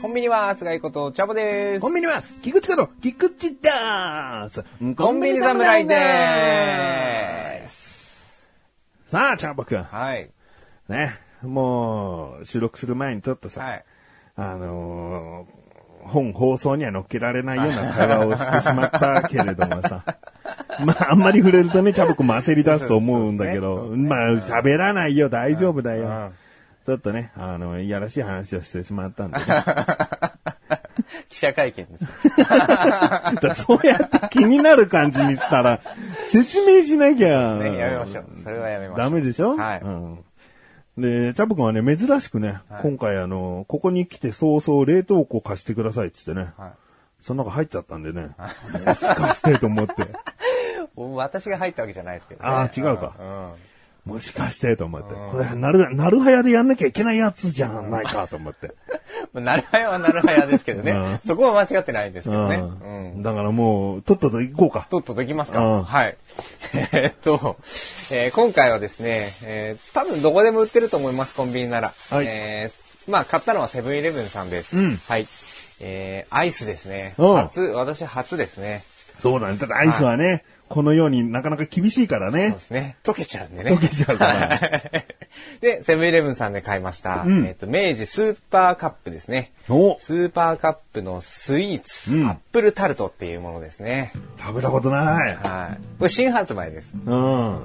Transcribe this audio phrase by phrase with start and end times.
[0.00, 1.80] コンビニは菅井ことチャボです。
[1.80, 8.46] コンビニは、菊池かの菊池だーすコンビニ侍です。
[9.08, 9.82] さあ、チャンボくん。
[9.82, 10.30] はい。
[10.88, 11.18] ね。
[11.42, 13.84] もう、収録する前にちょっとさ、はい。
[14.36, 15.58] あのー
[16.08, 20.04] 本放送には載っけられないような会話をしてしまったけれどもさ。
[20.84, 26.32] まあ、あんまり触れるとね、チャボくんも焦り出すと思うんだけど、ねまあ、喋らないよ、大丈夫だよ。
[26.88, 29.44] うんちょっとね、あの、いやらしい話をしてしまったんでね。
[31.28, 32.38] 記者会見です。
[32.48, 35.80] だそうやって気になる感じにしたら、
[36.30, 37.54] 説明しなきゃ。
[37.56, 38.26] ね、やめましょう。
[38.42, 39.04] それはやめましょう。
[39.04, 39.54] ダメでしょ？
[39.56, 40.24] はいうん。
[40.96, 46.70] で、チャボくんはね、珍しくね、はい今回あの、ここに来て早々冷凍庫貸してくださいって言ってね、はい
[47.20, 48.94] その中入っちゃったんでね、 も
[49.34, 49.94] してと思って、
[50.96, 52.48] 私が入ったわけじゃないですけどね。
[52.48, 53.67] あー違うかうん
[54.08, 58.72] もしかしてと思って、これ、なる、なるはやでやんなきゃいけないやつじゃないかと思って。
[59.34, 59.44] うん。
[59.44, 60.92] なるはやはなるはやですけどね。
[60.92, 62.62] うんそこは間違ってないんですけどね。
[63.18, 64.86] だからもう、とっとと行こうか。
[64.88, 66.16] とっとといきますか、うんはい。
[66.92, 67.56] えーっと、
[68.10, 71.92] えー今回はですね、えー多分どこでも売ってると思います、コンビニなら。
[72.10, 74.78] はいえーまあ、買ったのはセブンイレブンさんです。
[74.78, 75.26] うんはい。
[75.80, 77.14] えーアイスですね。
[77.18, 78.82] うん初、私初ですね。
[79.20, 82.60] そうなんだアイスはね、このようになかなか厳しいからねそうで。
[82.60, 82.96] すね。
[83.02, 83.72] 溶けちゃうんでね。
[83.72, 84.58] 溶けちゃうからはい
[85.60, 87.22] で、セブンイレブンさんで買いました。
[87.22, 89.52] うんえーっと、明治スーパーカップですね。
[89.68, 94.12] おスーパーカップのスイーツ、うんアップルタルトっていうものですね。
[94.38, 95.36] 食べたことない。
[95.36, 95.80] はい。
[95.98, 96.94] これ新発売です。
[96.94, 97.10] うん。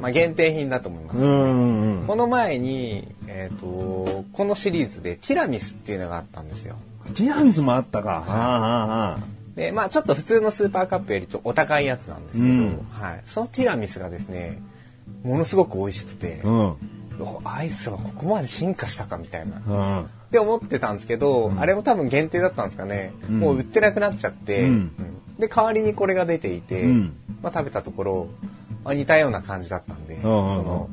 [0.01, 1.19] まあ、限定品だと思います。
[1.19, 2.07] うんうん。
[2.07, 6.75] この前に、えっ、と、このシリーズでティラミスっていうのがあったんですよ。
[7.15, 8.23] ティラミスもあったか。
[8.27, 9.19] ああ、あ
[9.55, 13.21] で、まあちょっと普通のスーパーカップよりとお高いやつなんですけど、うんはい。
[13.25, 14.61] そのティラミスがですね、
[15.23, 16.47] ものすごく美味しくて、あ。
[16.47, 16.75] うん。
[17.19, 19.57] おアイスはここまで進化したかみたいな。
[19.57, 20.09] っうん。
[20.31, 23.13] て思ってたんですけど、あれも多分限定だったんですかね。
[23.29, 24.91] もう売ってなくなっちゃって、うんうん
[25.39, 28.27] で、代わりにこれが出ていて、うんまあ食べたところ、
[28.83, 30.27] まあ似たような感じだったんで、んうんそ
[30.63, 30.89] の、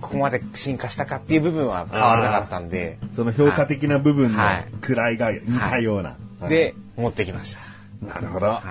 [0.00, 6.16] ここまで進化したかっていう部分は変わらなかったんで、その評価的な部分のはい位が似たような。
[6.48, 7.73] で、持ってきました。
[8.08, 8.46] なるほど。
[8.46, 8.62] は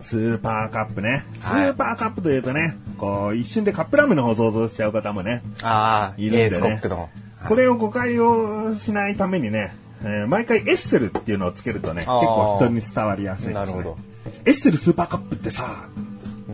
[0.00, 0.04] い。
[0.04, 1.24] スーパーカップね。
[1.40, 6.98] スはいーパーカップというとね、こう、一瞬でカップラーメンの方を想像しちゃう方もね、ああ、いるんでねエースコックの。
[6.98, 7.08] はい
[7.48, 9.74] これを誤解をしないためにね、
[10.04, 13.54] えー毎回エッセルっていうのをつけるとね、結構人に伝わりやすいです、ね。
[13.54, 13.98] なるほど。
[14.44, 15.88] エッセルスーパーカップってさ、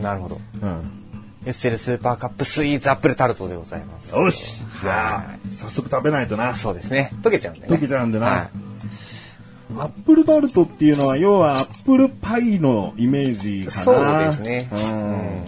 [0.01, 0.41] なるほど。
[0.61, 0.91] うん。
[1.45, 4.15] エッセルスーパーカップスイーツアップルタルトでございます。
[4.15, 6.55] よしじゃはあ、早速食べないとな。
[6.55, 7.11] そうですね。
[7.21, 7.75] 溶けちゃうんでね。
[7.75, 8.68] 溶けちゃうんでなはい
[9.77, 13.81] アップルタルトっていうのは、要はアップルパイのイメージかな。
[13.81, 14.67] そうですね。
[14.71, 15.43] うん。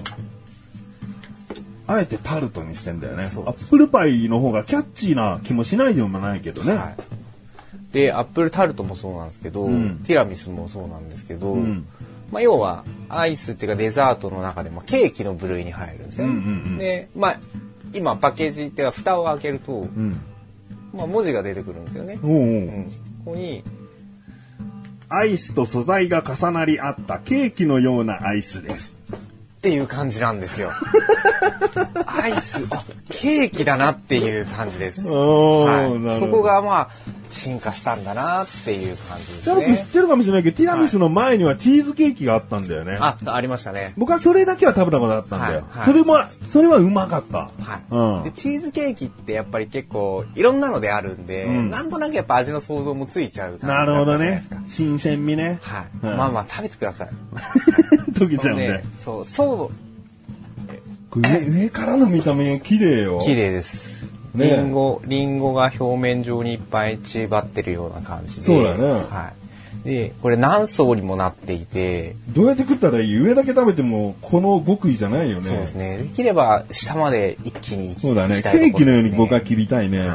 [1.87, 3.23] あえてタルトにしてんだよね。
[3.23, 6.73] アップルパイの方がキャッチーな気もしないでもないけどね。
[6.73, 7.93] はい。
[7.93, 11.85] で、アップルタルトもそうなんですけど、んティラミスもそうなんですけど、ん
[12.31, 16.25] まあ要はアイスっていうかデザートの中でもケーキの部類に入るんですね。
[16.25, 16.39] うんうんう
[16.75, 17.39] んで、まあ
[17.93, 20.21] 今パッケージっていうか蓋を開けると、うん。
[20.93, 22.19] まあ文字が出てくるんですよね。
[22.23, 22.85] おうおううん、
[23.25, 23.63] ここに
[25.13, 28.97] アイスと素材が重なり合ったケーキのようなアイスです。
[29.57, 30.71] っていう感じなんですよ。
[32.05, 35.09] アイス、あ、ケーキだなっていう感じです。
[35.09, 36.89] はいそこがまあ、
[37.31, 39.87] 進化したんだなっていう感じです多分知っね。
[39.91, 42.97] てるかもしれないけど、ティラミスの前にはチーズケーキがあったんだよね。
[42.99, 43.93] あ、ありましたね。
[43.97, 45.53] 僕はそれだけは食べたことあったんだよ。
[45.53, 47.37] はいはいそれも、それはうまかった。
[47.37, 54.43] はい、うんでチーズケーキってやっぱり結構いろんなのであるんで、んなんとなくやっぱ味の想像もついちゃうなるほどね。
[54.67, 55.59] 新鮮味ね。
[55.61, 57.09] はい、うんまあまあ食べてください。
[58.13, 58.83] 溶けちゃうんでで。
[58.99, 59.71] そう、そ
[61.15, 63.19] う、上上からの見た目綺麗よ。
[63.19, 64.00] 綺麗です。
[64.33, 68.41] ねリンゴ、リンゴが表面上にいっぱい散りばってるような感じで。
[68.41, 69.41] そうだねはい。
[69.83, 75.43] で、これ何層にもなっていて、どうやって食ったらいい上だけ食べても、この極意じゃないよね。
[75.43, 75.97] そうですね。
[75.97, 78.35] できれば下まで一気にそうだね。
[78.35, 79.99] 行きたいケーキのように僕は切りたいね。
[79.99, 80.09] はい。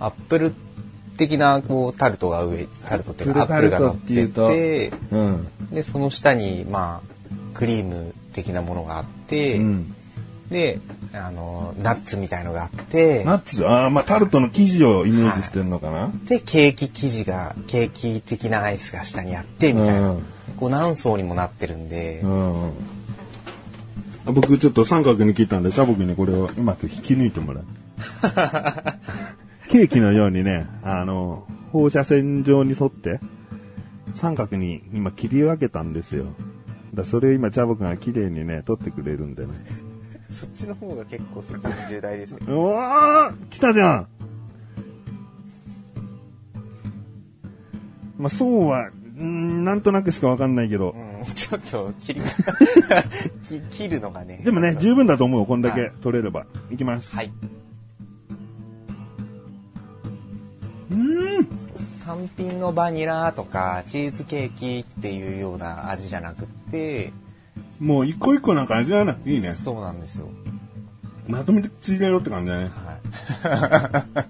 [0.00, 0.54] アップル
[1.16, 5.48] 的なこうタルトが上、タルトっていうかアップルが乗ってて、うん。
[5.70, 9.95] で、その下にまあ、クリーム的なものがあって、うん。
[10.50, 10.78] で、
[11.12, 16.12] あの、ナッツみたいのがあって、ナッツ、ああ、まあタルトの生地をイメージしてるのかな？
[16.28, 20.10] で、ケーキ生地が、ケーキ的なアイスが下にあって、みたいな。
[20.10, 20.22] うん
[20.56, 22.72] こう何層にもなってるんで、うん。
[24.26, 27.64] 僕ちょっと三角に切ったんで、チャボくんにこれをうまく引き抜いてもらう。
[29.68, 33.20] ケーキのようにね、あの、放射線状に沿って、
[34.14, 36.26] 三角に今切り分けたんですよ。
[36.94, 39.52] だそれを今、チャボくんが綺麗にね、取ってくれるんでね。
[40.30, 42.38] そっちの方が結構責任重大ですよ。
[42.46, 44.08] うわー来たじゃん
[48.18, 50.90] まあ、そうは、んなんとなくしかわかんないけど。
[50.90, 52.22] うん、ちょっと切り
[53.42, 54.40] き切るのがね。
[54.44, 55.46] でもね、十分だと思う。
[55.46, 56.46] こんだけはい取れれば。
[56.70, 57.14] いきます。
[57.14, 57.30] はい。
[60.90, 61.46] うん。
[62.04, 67.12] 単品のバニラとかチーズケーキっていうような味じゃなくって、
[67.80, 69.52] もう一個一個なんか味わわなくていいね。
[69.52, 70.28] そうなんですよ。
[71.28, 72.70] まとめてついてろって感じだね。
[72.72, 74.24] は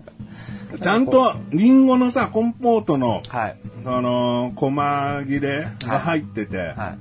[0.76, 0.82] い。
[0.82, 3.56] ちゃんと、リンゴのさ、コンポートの、はい。
[3.84, 6.96] あのー、細切れが入ってて、は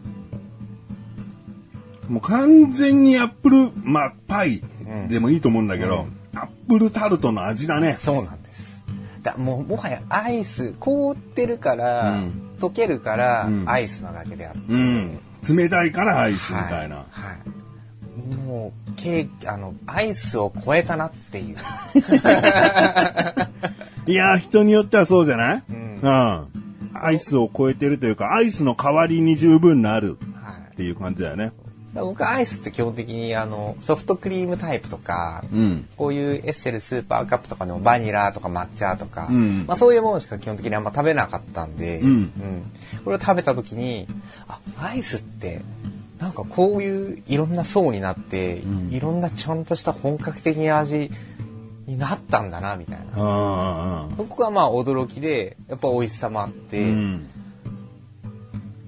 [2.09, 2.11] い。
[2.11, 4.61] もう完全にアップル、まあ、パイ
[5.09, 6.05] でもいいと思うんだけど、
[6.35, 7.97] アップルタルトの味だね。
[7.99, 8.83] そうなんです。
[9.23, 15.19] だもうもはやアイス凍ってるから、うん溶けるから、うんアイスなだけであって、うん。
[15.53, 16.97] 冷たいからアイスみたいな。
[16.97, 17.37] はい、はい
[18.45, 21.57] もうケーキあのアイスを超えたなっていう
[24.07, 26.47] いやー、人によってはそうじゃない、うんうん。
[26.93, 31.45] アイスを超えてるというか、アイスの代わりに十分なるはいっていう感じだよね。
[31.45, 31.64] だから
[32.01, 35.87] 僕アイスって基本的にあのソフトクリームタイプとか、うん。
[35.97, 42.31] こういうエッセルスーパーカップとかでもバニラとか抹茶とか、うんまあ、そういうものしか基本的にあんま食べなかったんで、うん
[43.03, 44.07] これを食べた時に
[44.47, 45.61] あアイスって
[46.19, 51.11] なんかこういういろんな層になって、んいろんなちゃんとした本格的な味
[51.85, 54.09] になったんだなみたいな。
[54.17, 57.29] そこがまあ驚きでやっぱ美味しさもあって、ううんん。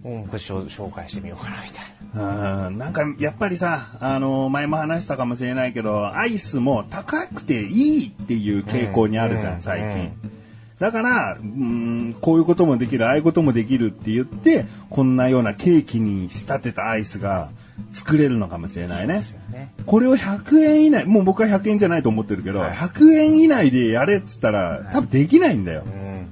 [0.04, 9.88] これ紹介してみようかなみたいあーなんかやっぱりさ、あの前も話したかもしれないけど、アイスも高くていいっていう傾向にあるじゃん、うん最近。
[10.24, 10.38] うん
[10.80, 17.50] だから、うん、こういうこともできる、ああいうこともできるって言って、こんなようなケーキに仕立てたアイスが
[17.94, 19.16] 作れるのかもしれないな。
[19.16, 19.74] ねね。
[19.88, 25.84] これを100円以内、もう僕は100円じゃないと思ってるけど、はい100円以内でやれっつったら、多分できないんだよ。
[25.84, 26.28] うん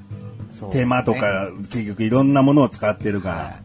[0.51, 3.35] そうですね手間とか、結局いろんなものを使ってるから。
[3.35, 3.64] はい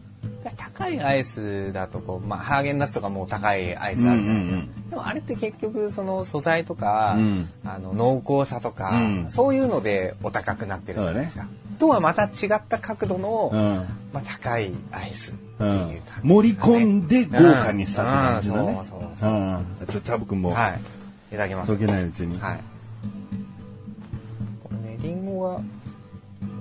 [0.57, 7.49] 高いアイスだとこう、まあ、ハーゲンダッツとかも高いアイスあるじゃないですか、うんうんでもあれって結局その素材とか、うん。
[7.63, 9.25] あの濃厚さとか、うん。
[9.29, 11.47] そういうのでお高くなってるじゃないですか、
[11.79, 13.75] とはまた違った角度の、うん。
[14.11, 18.61] まあ、高いアイスってうんいう感じね、盛り込んで豪華にしたって感じだね。
[18.63, 18.79] うん。
[18.79, 19.31] うんそうそうそう。
[19.31, 19.65] うん。
[19.87, 20.79] ちょっとタブ君もはい。
[21.29, 21.71] いただきます。
[21.71, 22.37] 溶けないうちに。
[22.37, 22.70] はい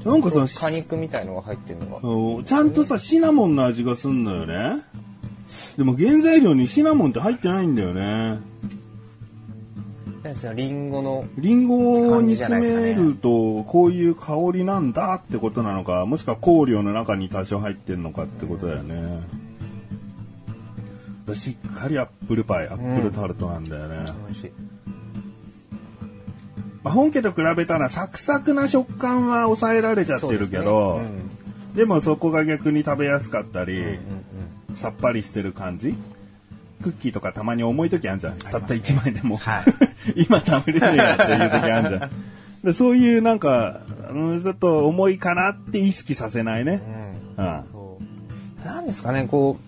[0.05, 4.77] なんかさ、果肉みたいのが入ってるのがちゃんとさ、シナモンの味がすんのよね。
[5.77, 8.39] でも原材料にシナモンって入ってないんだよね。
[10.55, 19.23] リンゴのリンゴを煮感じじゃない詰めると、こういう香りなんだってことなのか、もしくは香料の中に多少入ってんのかってことだよね。
[21.35, 24.13] しっかりアップルパイ、アップルタルトなんだよね。
[24.27, 24.53] 美味しい
[26.83, 31.19] まあ、本家と比べたらサクサクな食感は抑えられちゃってるけど、ですね。
[31.75, 33.97] でもそこが逆に食べやすかったり、うんうんうん
[34.77, 35.97] さっぱりしてる感じ？
[36.81, 38.39] クッキーとかたまに重い時あるじゃん。
[38.39, 39.37] たった1枚でも。
[39.37, 39.65] はい。
[40.27, 42.11] 今食べれねえやっていう時あるじゃん。
[42.65, 46.81] でそういうなんか、うん、ちょっと重いかなって意識させないね。
[47.37, 47.47] うん。
[47.47, 47.65] うん。
[48.65, 49.59] なんですかねこ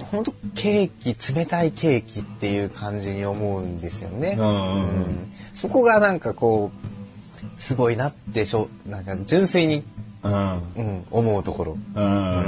[0.00, 4.74] う本当ケーキ冷たいケーキっていう感じに思うんですよね、うんうん。
[4.74, 9.82] うんそこがなんかこうすごいなってしょなんか純粋に、
[10.22, 10.52] うん。
[10.76, 12.36] うん、思うところうん。
[12.36, 12.44] うん。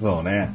[0.00, 0.54] そうね。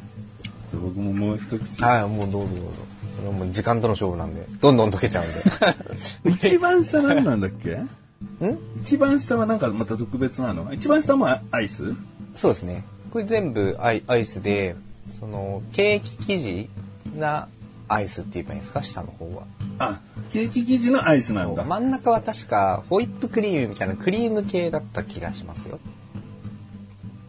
[0.74, 1.84] 僕ももう一口。
[1.84, 2.72] はいもうどうぞどうぞ
[3.18, 7.75] これはもう時間との勝負なんでどんどん溶けちゃうんで 一番下何なんだっけ？
[8.46, 8.58] ん？
[8.82, 10.74] 一番下はなんかまた特別なの？
[10.74, 11.94] 一番下もアイス？
[12.36, 14.75] そうですねこれ全部アイアイスで
[15.20, 16.70] そのケーキ生地
[17.18, 17.48] な
[17.93, 18.81] アイスって言えばいいんですか？
[18.83, 19.43] 下の方は
[19.79, 20.00] あ、
[20.31, 21.63] ケーキ生地のアイスなんだ。
[21.63, 25.79] 真ん中は確かホイップクリームみたいなクリーム系だった気がしますよ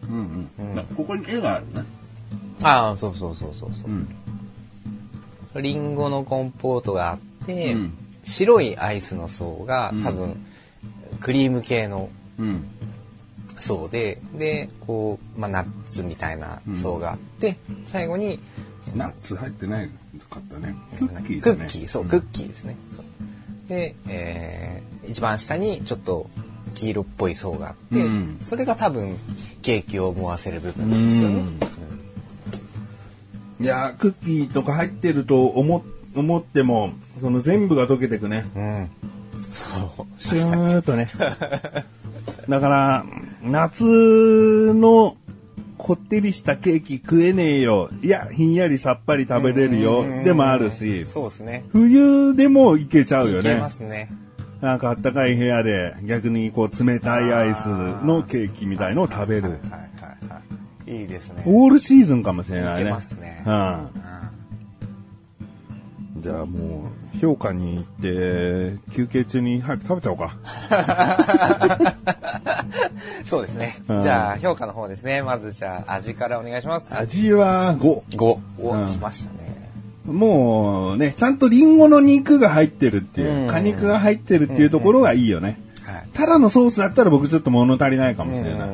[0.03, 0.77] うんうん。
[0.77, 1.83] うんここに絵があるね。
[2.63, 5.61] ああそうそうそうそうそううん。
[5.61, 10.45] リンゴのコンポートがあって、うん白いアイスの層がうん多分、
[11.19, 12.63] クリーム系のうん。
[13.59, 18.39] 層ででこう、まあ、ナッツみたいな層があって、最後に
[18.95, 19.89] ナッツ入ってない
[20.19, 20.75] かったね。
[20.97, 21.65] クッキーね。
[21.65, 22.75] ッキーそう、クッキーですね
[23.67, 26.29] で、えー一番下にちょっと
[26.75, 29.17] 黄色っぽい層があって、うんそれが多分
[29.61, 31.59] ケーキを思わせる部分なんですよね、うん
[33.59, 35.83] いやー、クッキーとか入ってると思
[36.15, 36.91] 思っても、
[37.21, 38.45] その全部が溶けてくね。
[38.55, 38.91] うん。
[39.51, 40.21] そう。
[40.21, 41.07] シューッとね。
[42.49, 43.05] だから、
[43.41, 43.83] 夏
[44.73, 45.15] の
[45.83, 47.89] こってりしたケーキ食えねえよ。
[48.01, 50.03] いや、ひんやりさっぱり食べれるよ。
[50.23, 51.65] でもあるし、そうですね。
[51.73, 53.69] 冬でもいけちゃうよねいけま。
[53.69, 54.09] すね。
[54.61, 59.43] なんかあったかい部屋で逆にこう冷たいアイスのケーキみたいのを食べる。
[59.43, 59.61] はいはい
[60.29, 60.41] は
[60.87, 61.01] い。
[61.01, 61.43] いいですね。
[61.45, 62.83] オールシーズンかもしれないね。
[62.83, 63.89] いけますねうん。
[66.21, 66.87] じゃあもう、
[67.21, 70.35] 評価に行って、休憩中に早く食べちゃおうか。
[73.25, 73.77] そうですね。
[73.87, 75.21] うんじゃあ、評価の方ですね。
[75.21, 76.95] まずじゃあ、味からお願いします。
[76.97, 78.01] 味は5。
[78.15, 78.37] 5。
[78.59, 79.71] うんお、しましたね。
[80.05, 85.59] もうね、ちゃんとリンゴの肉が入ってるっていう、うん果肉が入ってるっていうところがいいよね。
[85.83, 86.07] はい。
[86.13, 88.69] ただのソースだったら僕ちょっと物足りないかもしれない。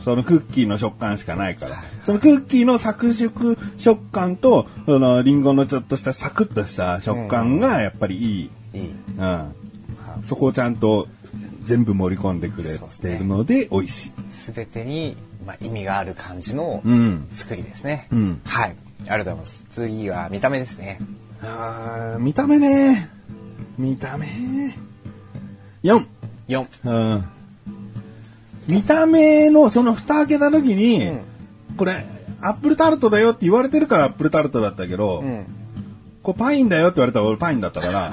[0.00, 1.82] うんそのクッキーの食感しかないから。
[2.04, 8.50] そのクッキーのサク食食感と、そのリンゴのちょっとしたサクッとした食感がやっぱりいい。
[8.74, 8.94] いい。
[9.18, 9.54] うん。
[10.24, 11.08] そこをちゃんと
[11.64, 14.12] 全部盛り込んでくれているので美味しい。
[14.30, 15.16] すべてに、
[15.46, 17.28] まあ、意味がある感じのうん。
[17.32, 18.08] 作りですね。
[18.10, 18.70] うんはい。
[18.70, 19.64] ありがとうございます。
[19.72, 20.98] 次は見た目ですね。
[21.42, 23.08] あー見た目ね。
[23.78, 24.26] 見た目。
[25.82, 26.06] 4。
[26.48, 26.66] 4。
[26.84, 27.24] うん。
[28.70, 31.20] 見た目のその蓋開けた時に、うん
[31.76, 32.04] これ、
[32.42, 35.46] アップルタルトだよって言われてるからアップルタルトだったけど、うん。
[36.22, 38.10] これパインだよって言われたら俺パインだったから、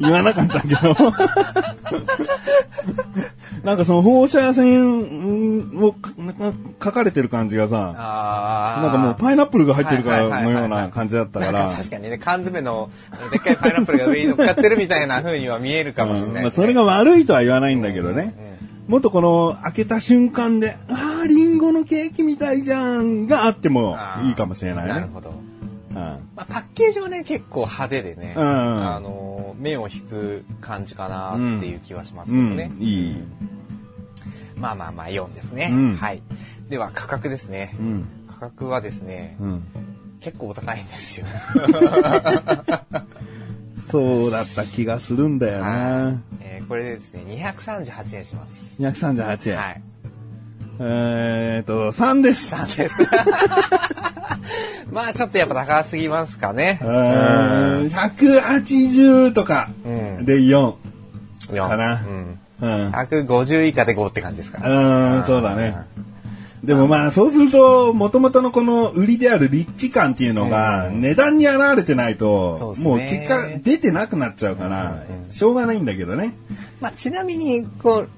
[0.00, 0.96] 言わなかったけど、
[3.64, 6.52] なんかその放射線をかなんか
[6.84, 7.76] 書かれてる感じがさ、
[8.82, 12.90] なんかもうパイナップルが入ってるかのような感じだったからか、確かにね、缶詰の
[13.32, 18.54] でっかいパイナップルが上に乗っかってるみたいな風には見えるかもしれうんないです、ねまあそれが悪いとは言わないんだけどね。
[18.86, 24.92] もっとこの開けた瞬間で、ああ、リンゴのケーキみたいじゃんがあってもいいかもしれないね。
[24.92, 25.32] なるほど。
[25.94, 26.00] うん
[26.36, 32.72] まあ、パッケージはね、結構派手でね、うんあの、目を引く感じかなっていう気はしますけうんどね。
[32.78, 33.24] いい。
[34.56, 35.68] まあまあまあ、4ですね。
[35.72, 36.22] うんはい。
[36.68, 37.76] では、価格ですね。
[37.78, 38.04] うん。
[38.28, 39.62] 価格はですね、うん。
[40.20, 41.26] 結構お高いんですよ。
[43.90, 46.20] そうだった気がするんだよな。
[46.40, 48.80] えーこれでですね、238円します。
[48.82, 49.56] 238円。
[49.58, 49.82] はい。
[50.80, 52.54] えーっと、3です。
[52.54, 53.02] 3です。
[54.92, 56.78] まあ、ちょっとやっぱ高すぎますかね。
[56.82, 60.74] うーん180とかうんで4。
[61.50, 62.38] 4かなうん。
[62.60, 62.90] うん。
[62.90, 64.68] 150以下で5って感じですかうね。
[64.68, 65.76] ーん、そうだね。
[66.64, 76.32] でもまあ、そうすると、元々のこの売りであるリッチ感っていうのが、値段に現れてないともう結果出てなくなっちゃうから、しょうがないんだけどね。
[76.80, 78.08] まあ、ちなみに、こう、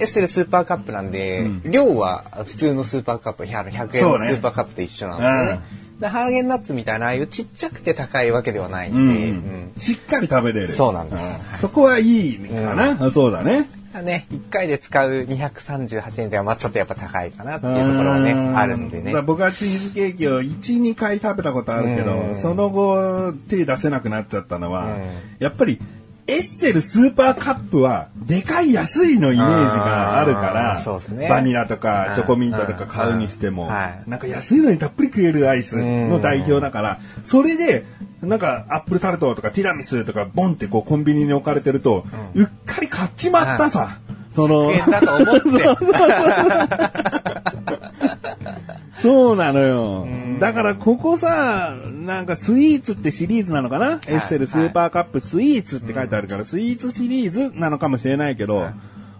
[0.00, 5.24] エッセルスーパーカップなんで、量は普通のスーパーカップ、100 100円のスーパーカップと一緒なんで。
[5.24, 5.84] すよね。
[6.00, 9.72] でハーゲンダッツみたいな、ああいうちっちゃくて高いわけではないんで、うん。
[9.78, 10.68] しっかり食べれる。
[10.68, 11.22] そうなんです。
[11.56, 13.10] うそこはいいかな。
[13.10, 13.68] そうだね。
[13.78, 18.58] うんね、1回で使う238円では、まあちょっとやっぱ高いかなっていうところはね、うん。
[18.58, 19.14] あるんでね。
[19.22, 22.42] 僕はチーズケーキを1、2回食べたことあるけど、うん。
[22.42, 25.02] その後手出せなくなっちゃったのは、うん。
[25.38, 25.80] やっぱり
[26.26, 31.28] エッセルスーパーカップはでかい安いのイメージがあるからね。
[31.28, 33.68] バニラとかうんチョコミントとか買うにしても、
[34.06, 37.84] なんか安いのにたっぷり食えるアイスの代表だから、それで
[38.22, 43.98] なんかアップルタルトとかティラミスとかボンってこうコンビニに置かれてると、うっかり買っちまったさ。
[44.34, 45.40] その、100円だと思って。
[49.00, 50.06] そうなのよ。
[50.40, 51.74] だからここさ、
[52.04, 58.70] なんかスイーツってシリーズなのかな、エッセルスーパーカップスイーツって書いてあるから、スイーツシリーズなのかもしれないけど、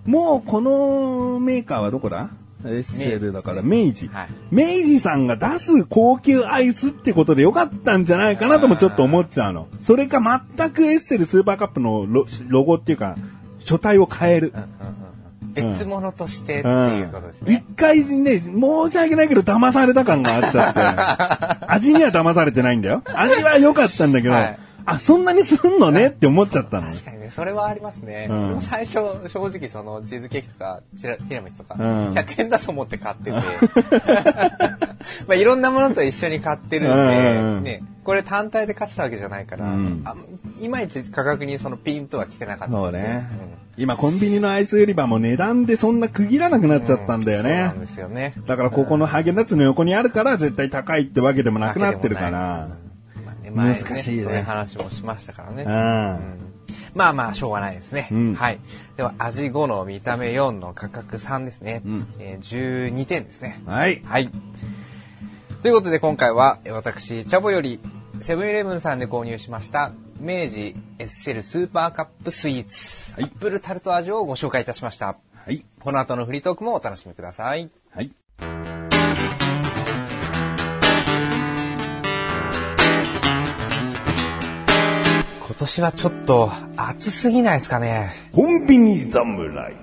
[0.05, 2.31] もうこのメーカーはどこだ？
[2.67, 3.63] エッセルだから。
[3.63, 4.29] 明治、はい。
[4.51, 9.69] 明治さんが出す高級アイスってことでよかったんじゃないかなともちょっと思っちゃうの。
[9.81, 10.21] それか
[10.57, 13.17] 全くエッセルスーパーカップのロロゴっていうか、
[13.59, 14.55] 書体を変える。
[15.55, 17.65] 別物としてっていうことです一ね。
[17.77, 18.51] 回ね、申
[18.91, 23.03] し訳ないけど騙された感があっちゃって、 味には騙されてないんだよ。
[23.15, 24.59] 味は良かったんだけど、はい。
[24.87, 26.87] あ、そんなにすんのねって思っちゃったの。
[26.89, 28.27] 確かにね、それはありますね。
[28.31, 28.61] うん。
[28.61, 32.11] 最初、正直そのチーズケーキとかチラティラミスとか、うん。
[32.11, 33.31] 100円だと思って買ってて、
[35.27, 40.03] まあいろんなものと一緒に買ってるんで、うんね、これ単体で買ってたわけじゃないから、うん。
[40.05, 40.15] あ
[40.61, 43.27] いまいち価格にそのピンとは来てなかったそうね。
[43.77, 47.81] 今コンビニのアイス売り場も値段でそんな区切らなくなっちゃったんだよねそうなん。
[47.81, 48.35] ですよね。
[48.47, 52.69] だからここのハーゲンダッツの横にあるから絶対高いってわけでもなくなってるから。
[53.55, 55.65] まあね、難しいねそういう話もしましたからね。
[55.65, 55.69] うん。
[56.95, 58.09] まあまあ、しょうがないですね。
[58.13, 58.59] うんはい。
[58.97, 61.79] では、味5の見た目4の価格3ですね。
[61.85, 63.61] んえー12点ですね。
[63.67, 64.01] はい。
[64.05, 64.31] はい。
[65.63, 67.81] ということで今回はえ私、チャボより
[68.21, 75.19] セブンイレブンさんで購入しました明治エッセルスーパーカップスイーツ、アップルタルト味をご紹介いたしました。
[75.35, 75.65] はい。
[75.81, 77.69] この後のフリートークもお楽しみください。
[77.91, 78.11] はい。
[85.47, 88.13] 今年はちょっと暑すぎないですかね。
[88.33, 89.75] コンビニ侍。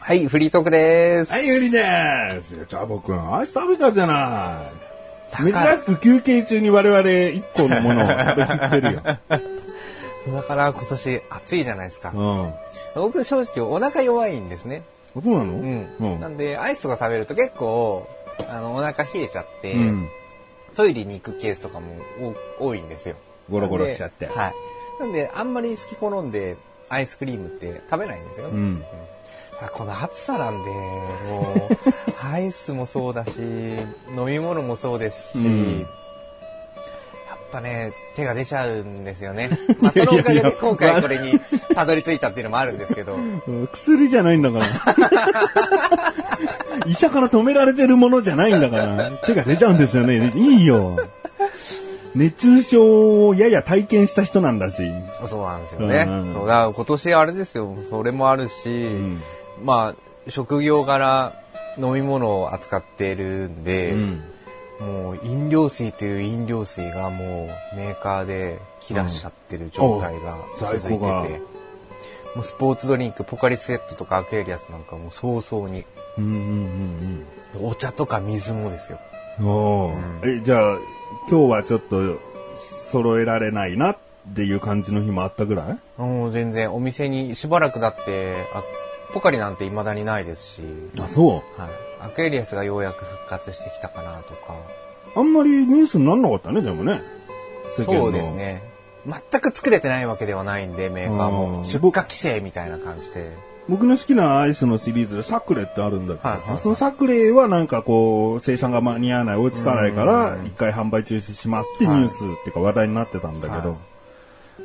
[0.00, 1.32] はい、フリートークです。
[1.32, 2.66] はい、ゆりです。
[2.66, 4.87] チャボくん、アイス食べたじゃない。
[5.36, 9.02] 珍しく休憩中に我々一個のものを食べきってるよ。
[10.34, 12.12] だから今年暑いじゃないですか。
[12.14, 12.54] うん。
[12.94, 14.82] 僕正直お腹弱いんですね。
[15.14, 15.52] そうなの？
[15.52, 15.88] うん。
[16.00, 18.08] うんなんでアイスとか食べると結構、
[18.48, 20.08] あの、お腹冷えちゃって、うん
[20.74, 21.86] トイレに行くケースとかも
[22.60, 23.16] お多いんですよ。
[23.50, 24.54] ゴロゴロしちゃってはい。
[25.00, 26.56] なんであんまり好き好んで
[26.88, 28.46] アイスクリームって食べないんですよ。
[28.46, 28.84] うん。
[29.66, 31.76] この暑さなんで、もう、
[32.24, 33.40] アイスもそうだし、
[34.16, 35.86] 飲み物もそうですし、うん
[37.28, 39.48] やっぱね、手が出ちゃうんですよね。
[39.80, 41.40] まあ、そのおかげで今回これに
[41.74, 43.16] たどり着いたっていうのもあるんですけど、
[43.72, 44.64] 薬じゃないんだから。
[46.86, 49.10] 医者から止められてるものじゃないんだから。
[49.24, 50.30] 手が出ちゃうんですよね。
[50.36, 50.98] いいよ。
[52.14, 54.82] 熱中症をやや体験した人なんだし。
[55.26, 56.04] そうなんですよね。
[56.06, 59.22] うんそうだから今年あれですよ、それもあるし、ん
[59.62, 61.34] まあ、職業柄
[61.78, 64.22] 飲み物を扱っているんで、うん
[64.78, 70.40] もう飲料水という飲料水がもうメーカーで切らしちゃってる状態がうん。
[70.56, 71.22] 続いてて、在庫が
[72.36, 75.84] もうスポーツドリンク、ポカリスエットとかアクエリアスなんかもう早々に、
[76.16, 76.32] うんうん
[77.58, 79.00] うんお茶とか水もですよ。
[79.40, 79.42] う。
[80.26, 80.30] ん。
[80.30, 80.78] え、じゃあ、
[81.28, 82.20] 今日はちょっと
[82.92, 83.98] 揃えられないなっ
[84.36, 85.64] ていう感じの日もあったぐら
[85.98, 86.00] い？
[86.00, 86.72] もう全然。
[86.72, 88.62] お店にしばらくだって、あ
[89.12, 90.62] ポカリなんて未だにないですし、
[90.98, 91.60] あ、そう？
[91.60, 91.70] はい。
[92.00, 94.54] アクエリアスがようやく復活してきたかなとか。
[95.16, 97.02] あんまりニュースになんなかったね、でもね。
[97.76, 98.30] そうです。
[98.30, 98.62] ね。
[99.06, 101.60] 全く作れてないわけではないんで、メーカーうも。
[101.62, 103.32] ん出荷規制みたいな感じで。
[103.68, 113.78] 僕の好きなアイスのシリーズでサクレってあるんだけどさ、はいはいはいそのサクレはなんかこう、生産が間に合わない、追いつかないからう、ん一回販売中止しますってニュースっていうか話題になってたんだけど、はい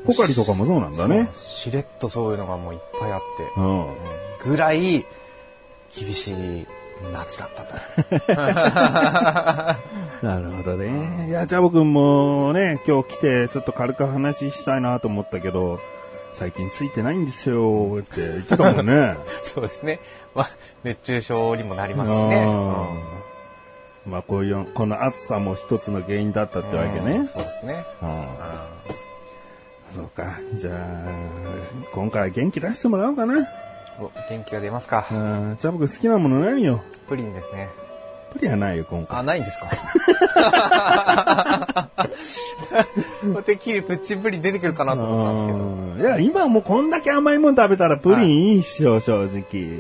[0.06, 1.29] ポカリとかもそうなんだね。
[1.34, 3.43] しれっとそういうのがもういっぱいあって。
[3.56, 3.79] うん。
[3.82, 3.86] うん
[4.45, 5.06] ぐらい、
[5.95, 6.67] 厳しい
[7.12, 7.75] 夏だったと。
[10.25, 11.27] なるほどね。
[11.27, 15.79] いや、ジャボ君もね、今日来てちょっと軽く話したいなと思ったけど、
[16.34, 19.17] 最近ついてないんですよって言ってたもんね。
[19.43, 19.99] そうですね。
[20.34, 20.49] まあ、
[20.84, 22.45] 熱中症にもなりますしね。
[22.45, 23.23] うん
[24.06, 27.27] まあこういう、この暑さも一つの原因だったってわけねうん。
[27.27, 27.86] そうですね。
[29.95, 30.25] そうか。
[30.56, 30.77] じゃあ、
[31.93, 33.47] 今回は元気出してもらおうかな。
[33.99, 35.13] お元気が出ますかう。
[35.13, 35.58] ん。
[35.60, 37.69] ジャボ君好きなもの何よプリンですね。
[38.34, 39.19] プリンはないよ、今回。
[39.19, 39.67] あ、ないんですか
[43.45, 45.60] てっきりプッチンプリン出てくるかなと思ったんですけど。
[45.60, 49.79] うんいや、今はもうこんだけ甘いもん食べたらプリンいいっしょ、正直。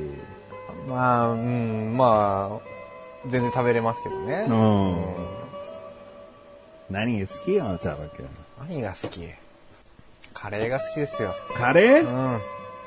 [0.87, 2.67] まあ、うん、まあ、
[3.27, 4.45] 全然食べれますけどね。
[4.47, 5.05] うん。
[6.89, 8.27] 何が好きよ、ジャボ君。
[8.59, 9.27] 何が好き？
[10.33, 11.33] カレーが好きですよ。
[11.57, 12.07] カレー？
[12.07, 12.41] うん。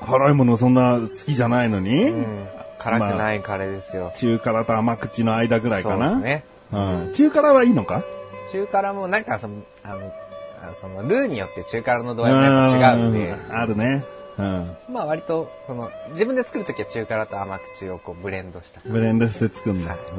[0.05, 2.47] 辛いものそんな好きじゃないのに、うん。
[2.79, 4.11] 辛くないカレーですよ。
[4.15, 6.09] 中辛と甘口の間ぐらいかな？
[6.09, 6.43] そうですね。
[6.71, 7.13] うん。
[7.13, 8.03] 中辛はいいのか？
[8.51, 10.13] 中辛もなんかその、あの、
[10.61, 14.05] あそのルーによって中辛の度合いもやっぱ違うんで、うんあるね。
[14.37, 14.77] うん。
[14.89, 18.81] まあ割と、その、自分で作るときは中辛と甘口をこうブレンドした。
[18.85, 19.95] ブレンドして作るんだ。
[19.95, 20.11] です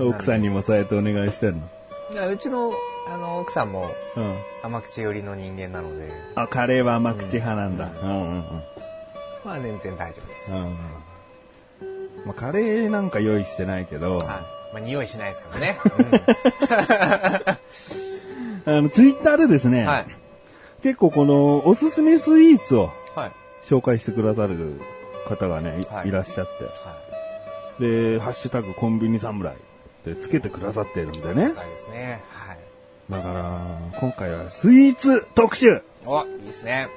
[0.00, 0.06] うん。
[0.08, 1.68] 奥さんにもそうやってお願いしてんの？
[2.12, 2.72] いやうちの、
[3.10, 4.38] あの、奥さんもうん。
[4.62, 7.90] 甘口寄りの人間なので、あ、カレーは甘口派なんだ。
[8.02, 8.62] うんうんうん。
[9.44, 10.52] まあ全然大丈夫です。
[10.52, 10.76] うん。
[12.24, 14.24] まあ、カレーなんか用意してないけど、はい。
[14.24, 14.44] ま
[14.76, 15.78] あ匂いしないですからね。
[18.66, 20.06] あの、ツイッターでですね、うん、はい。
[20.82, 23.32] 結構このおすすめスイーツをはい。
[23.64, 24.80] 紹介してくださる
[25.26, 26.96] 方がね、いはいいらっしゃっは
[27.78, 29.56] て、で、ハッシュタグコンビニ侍っ
[30.04, 31.54] てつけてくださってるんでねい。。
[31.54, 32.22] 高いですね。
[32.30, 32.58] はい。
[33.10, 33.66] だから、
[33.98, 36.88] 今回はスイーツ特集お、いいですね。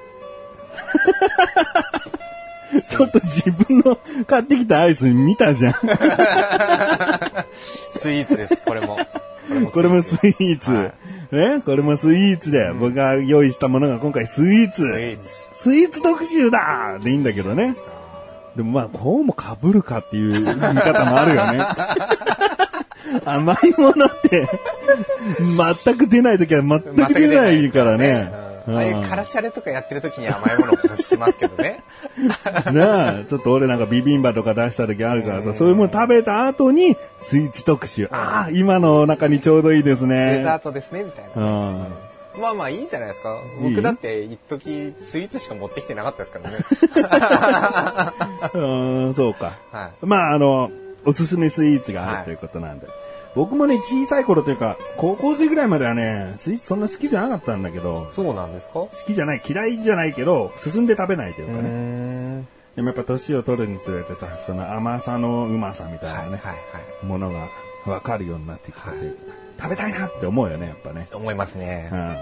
[2.90, 5.74] ちょっと自分の買ってきたアイス見たじゃん。
[7.92, 8.98] スイーツです、これも。
[9.72, 10.72] これもスイーツ。
[10.72, 10.94] はい
[11.34, 14.84] ねこれもスイーツで、僕が用意したものが今回スイーツ。
[14.84, 15.30] スイーツ。
[15.64, 17.74] スイーツ特集だでいいんだけどね。
[18.56, 21.66] でもまあ、こうも被るかっていう見方もあるよね。
[23.26, 24.48] 甘いものって、
[25.84, 28.44] 全く出ないときは全く出ないからね。
[28.66, 31.84] ああいうカラチャレとかやってる時に甘いものを欲しますけどね。
[32.72, 38.08] なあ、ちょっと俺なんかビビンバとか出した時あるからさ、そういうもの食べた後にスイーツ特集。
[38.12, 40.38] ああ、今のお腹にちょうどいいですね。
[40.38, 41.42] デザートですね、みたいな。
[41.42, 41.88] うん。
[42.40, 43.38] まあまあいいんじゃないですか。
[43.62, 43.70] いい？
[43.72, 46.58] 僕だって一時スイーツしか持ってきてなかったですからね。
[48.54, 49.52] うん、そうか。
[49.72, 50.72] はまあ、あの、
[51.06, 52.88] おすすめスイーツがあはいるということなんで。
[53.36, 58.74] 僕もね、小さい頃というか、高校生ぐらいまではね、スイーツそんな好きじゃなかったんだけど、そうなんですか？
[58.74, 61.60] 好きじゃない、嫌いじゃないけど、進んで食べないというかね。
[61.62, 62.48] ん。
[62.76, 66.54] でもやっぱ年を取るにつれてさ、その甘さのうまさみたいなね、はいはいは
[67.04, 67.06] い。
[67.06, 67.48] ものが
[67.86, 69.16] 分かるようになってきたとい
[69.60, 71.08] 食べたいなって思うよね、やっぱね。
[71.14, 71.96] 思いますねう。
[71.96, 72.18] ん。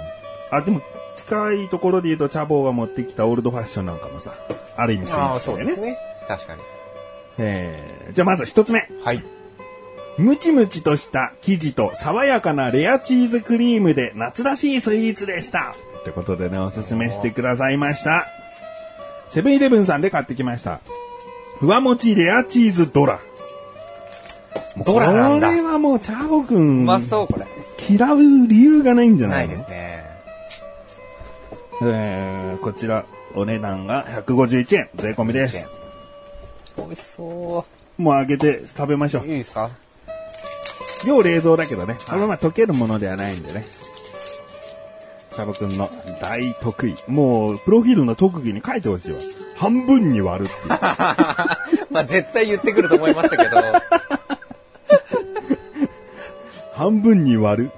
[0.57, 0.81] あ、でも、
[1.15, 4.33] 近いところで言うと、茶坊が持ってきたオールドファッションなんかもさ、
[4.75, 5.63] ある意味スイーツだよね。
[5.63, 5.97] そうですね。
[6.27, 6.61] 確かに。
[7.37, 8.87] えー、じゃあまず一つ目。
[9.03, 9.23] はい。
[10.17, 15.73] ムチムチとした生地と爽やかなレアチーズクリームで夏らしいスイーツでした。
[16.01, 18.27] ってことでね、おすすめしてくださいました。
[19.29, 20.79] セブンイレブンさんで買ってきました。
[21.59, 23.19] ふわもちレアチーズドラ。
[24.85, 27.45] ドラなんだこれはもうチャボくん、うまそう、これ。
[27.89, 30.03] 嫌う理由がないんじゃなないいのですね。
[31.83, 35.67] えー、こちら、お値段が151円、税込みです。
[36.77, 37.65] 美味しそ
[37.97, 39.23] もう開けて食べましょう。
[39.23, 39.27] う。
[39.27, 39.69] いいですか？
[41.05, 43.65] 要冷蔵だけどね、このまま溶けるものではないんでね。
[45.33, 45.89] チャボくんの
[46.21, 46.95] 大得意。
[47.07, 49.19] もう、プロフィールの特技に書いてほしいわ。
[49.55, 50.69] 半分に割るっていう。
[51.89, 53.57] まあ絶対言ってくると思いましたけど。
[56.73, 57.71] 半分に割る。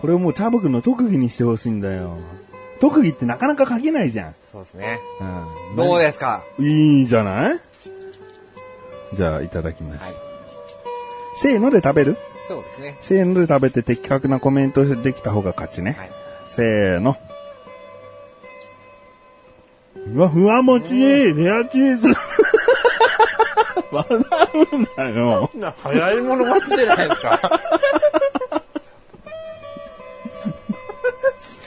[0.00, 2.16] これをもうチャボくんの特技にしてほしいんだよ。
[2.80, 4.34] 特技ってなかなか書けないじゃん。
[4.50, 4.98] そうですね。
[5.20, 5.24] う
[5.74, 5.76] ん。
[5.76, 6.42] どうですか？
[6.58, 7.58] いいじゃない？
[9.14, 10.04] じゃあ、いただきます。
[10.04, 10.14] はい。
[11.42, 12.16] せーので食べる？
[12.46, 12.96] そうですね。
[13.00, 15.96] せーので食べて的確なコメントできた方が勝ちね。
[15.98, 16.10] はい。
[16.46, 17.16] せーの。
[20.14, 22.14] うわ、ふわもちいレアチーズ。
[23.90, 24.20] 笑う
[24.96, 25.50] なよ。
[25.54, 27.60] な、早いもの勝ちじゃないですか。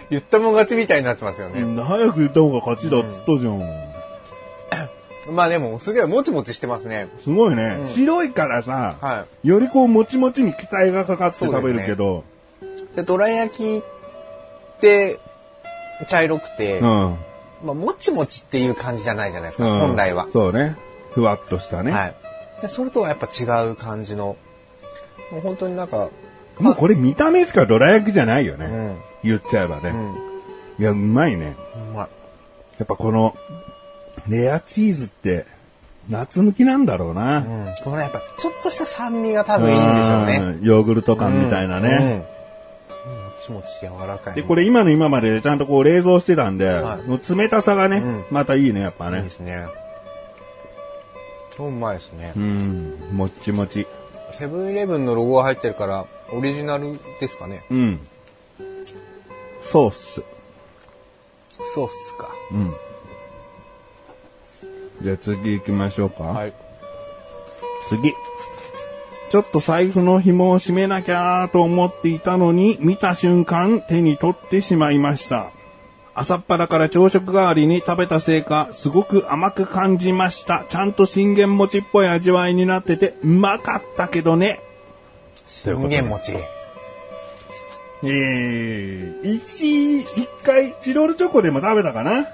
[0.10, 1.84] 言ったもん勝ちみたいになってますよね。
[1.84, 3.85] 早く言った方が勝ちだっつったじゃん。
[5.32, 7.08] まあでも、すげえもちもちしてますね。
[7.24, 7.82] すごいね。
[7.86, 12.24] 白いからさ、はよりこう、もちもちに期待がかかって食べるけど、
[12.94, 12.96] い。
[12.96, 15.20] で、どら焼きって、
[16.08, 16.86] 茶色くて、うん。
[17.64, 20.28] まあ、もちもちっていう感じじゃないじゃないですか、うん本来は。
[20.32, 20.76] そうね。
[21.14, 21.92] ふわっとしたね。
[21.92, 22.16] はい。
[22.62, 24.38] で、それとはやっぱ違う感じの、
[25.32, 26.10] もう本当になんか、
[26.60, 28.66] もうこれ見た目しかどら焼きじゃないよね。
[28.66, 28.98] うん。
[29.24, 29.90] 言っちゃえばね。
[29.90, 30.16] うん。
[30.80, 31.56] いや、うまいね。
[31.92, 32.08] うまい。
[32.78, 33.36] やっぱこの、
[34.28, 35.46] レアチーズって、
[36.10, 37.40] 夏向きなんだろうな。
[37.40, 37.74] うん。
[37.84, 40.38] このやっぱちょっとした酸味が多分いいんでしょうね。
[40.60, 42.26] うんヨーグルト感みたいなね。
[43.06, 43.12] うん。
[43.12, 43.24] うん。
[43.26, 44.36] もちもち柔らかい。
[44.36, 49.30] で、これ今の今までちゃんとこう冷蔵してたんで、はいもう冷たさがね、うんまたいいね、やっぱねいいで。
[49.30, 49.68] すね。
[51.58, 52.40] うまいですねう。
[52.40, 53.88] ん、もっちもち。
[54.32, 57.64] セブンイレブンのロゴが入ってるから、オリジナルですかね。
[57.72, 58.00] うん。
[59.64, 60.24] ソース。
[61.74, 62.30] そうっすか。
[62.52, 62.76] うん。
[65.02, 66.24] じゃあ次行きましょうか。
[66.24, 66.54] はい。
[67.90, 68.14] 次。
[69.30, 75.52] ちょっと財布の紐を締めなきゃと思っていたのに、見た瞬間手に取ってしまいました。
[76.14, 80.64] 朝っぱらから朝食代わりに食べたせいか、すごく甘く感じました。
[80.70, 84.62] ちゃんと信玄餅っぽい味わいになってて、うまかったけどね。
[85.46, 86.32] 信玄餅。
[88.04, 92.26] えー、一、一回、チロルチョコでも食べたかな？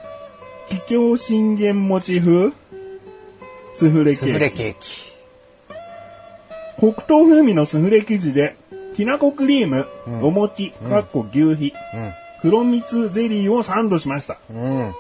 [0.72, 2.54] 桔梗信玄餅風？
[3.76, 4.26] スフレケーキ。
[4.26, 5.12] スフレケーキ。
[6.80, 8.56] 黒糖風味のスフレ生地で、
[8.96, 11.74] きなこクリーム、んお餅、かっこ牛皮、
[12.42, 14.38] 黒蜜ゼリーをサンドしました。
[14.50, 14.62] うん。
[14.62, 14.94] うん。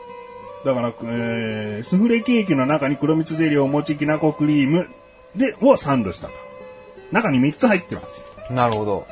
[0.65, 4.89] だから、えー、スフレケーキの中に黒蜜ゼリー、お餅、きなこクリーム
[5.38, 6.34] で、をサンドしたと。
[7.13, 8.25] 中に3つ入ってます。
[8.51, 9.07] なるほど。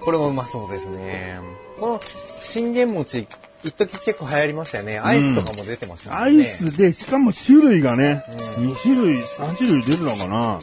[0.00, 1.40] これもうまそうですね。
[1.80, 2.00] この
[2.38, 3.26] 信玄餅、
[3.64, 4.98] 一時結構流行りましたよね。
[4.98, 6.16] アイスとかも出てましたね。
[6.16, 8.22] アイスで、しかも種類がね、
[8.56, 10.60] 2種類、3種類出てたかな。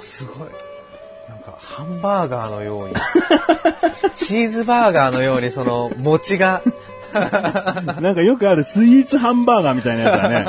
[0.00, 0.48] すごい。
[1.28, 2.94] なんか、ハンバーガーのように、
[4.16, 6.62] チーズバーガーのように、その、餅が、
[8.00, 10.46] なんかよくあるスイーツハンバーガーみたいなやつだね。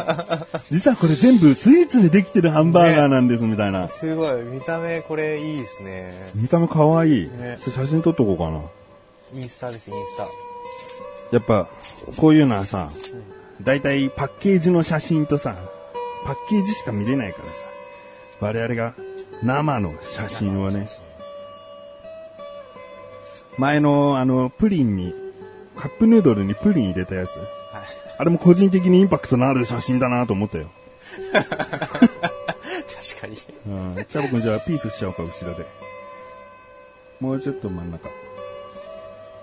[0.71, 3.89] 実はこれ全部スイーツでできてるハンバーガーなんですみたいな。
[3.89, 6.31] すごい、見た目これいいですね。
[6.33, 7.27] 見た目かわいい。
[7.27, 8.61] ね写真撮っとこうかな。
[9.35, 10.52] インスタです、インスタ。
[11.33, 11.67] やっぱ、
[12.17, 12.91] こういうのはさ、
[13.59, 15.55] だいたいパッケージの写真とさ、
[16.25, 17.65] パッケージしか見れないからさ、
[18.39, 18.93] 我々が
[19.41, 20.87] 生の写真をね、
[23.57, 25.15] 前のあの、プリンに
[25.75, 27.37] カップヌードルにプリン入れたやつ。
[27.37, 27.47] はい。
[28.19, 30.69] あれも個人的にインパクトのある写真だなと思ったよ。
[31.33, 31.49] 確
[33.21, 33.37] かに。
[33.67, 33.69] う
[34.01, 34.05] ん。
[34.07, 35.65] チャボくんじゃあピースしちゃおうか、後ろで。
[37.19, 38.07] もうちょっと真ん中。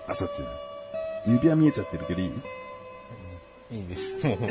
[0.07, 0.60] あ、そっちね。
[1.25, 2.31] 指輪見えちゃってるけどいい？
[3.77, 4.25] いいです。
[4.27, 4.49] もう、もう、